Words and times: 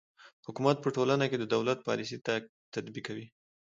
حکومت 0.47 0.77
په 0.81 0.89
ټولنه 0.95 1.25
کې 1.29 1.37
د 1.39 1.45
دولت 1.55 1.79
پالیسي 1.87 2.17
تطبیقوي. 2.73 3.25